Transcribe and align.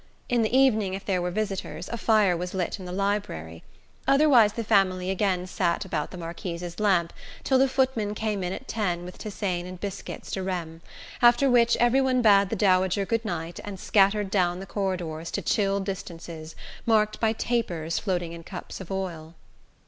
In 0.29 0.41
the 0.41 0.57
evening, 0.57 0.95
if 0.95 1.05
there 1.05 1.21
were 1.21 1.29
visitors, 1.29 1.87
a 1.87 1.95
fire 1.95 2.35
was 2.35 2.55
lit 2.55 2.79
in 2.79 2.85
the 2.85 2.91
library; 2.91 3.61
otherwise 4.07 4.53
the 4.53 4.63
family 4.63 5.11
again 5.11 5.45
sat 5.45 5.85
about 5.85 6.09
the 6.09 6.17
Marquise's 6.17 6.79
lamp 6.79 7.13
till 7.43 7.59
the 7.59 7.67
footman 7.67 8.15
came 8.15 8.43
in 8.43 8.51
at 8.51 8.67
ten 8.67 9.05
with 9.05 9.19
tisane 9.19 9.67
and 9.67 9.79
biscuits 9.79 10.31
de 10.31 10.41
Reims; 10.41 10.81
after 11.21 11.47
which 11.51 11.77
every 11.77 12.01
one 12.01 12.23
bade 12.23 12.49
the 12.49 12.55
dowager 12.55 13.05
good 13.05 13.23
night 13.23 13.59
and 13.63 13.79
scattered 13.79 14.31
down 14.31 14.59
the 14.59 14.65
corridors 14.65 15.29
to 15.29 15.41
chill 15.43 15.79
distances 15.79 16.55
marked 16.87 17.19
by 17.19 17.31
tapers 17.31 17.99
floating 17.99 18.31
in 18.33 18.41
cups 18.41 18.81
of 18.81 18.89
oil. 18.91 19.35